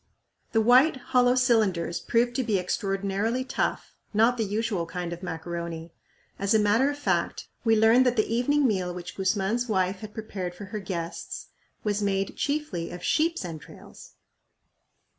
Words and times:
The 0.51 0.61
white 0.61 0.95
hollow 1.13 1.35
cylinders 1.35 1.99
proved 1.99 2.35
to 2.37 2.43
be 2.43 2.57
extraordinarily 2.57 3.43
tough, 3.43 3.93
not 4.15 4.35
the 4.35 4.43
usual 4.43 4.87
kind 4.87 5.13
of 5.13 5.21
macaroni. 5.21 5.93
As 6.39 6.55
a 6.55 6.59
matter 6.59 6.89
of 6.89 6.97
fact, 6.97 7.49
we 7.63 7.75
learned 7.77 8.07
that 8.07 8.15
the 8.15 8.25
evening 8.25 8.65
meal 8.67 8.95
which 8.95 9.15
Guzman's 9.15 9.69
wife 9.69 9.97
had 9.99 10.15
prepared 10.15 10.55
for 10.55 10.65
her 10.65 10.79
guests 10.79 11.49
was 11.83 12.01
made 12.01 12.35
chiefly 12.35 12.89
of 12.89 13.03
sheep's 13.03 13.45
entrails! 13.45 14.13